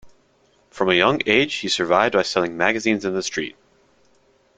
[0.71, 3.55] From a young age, he survived by selling magazines in the street.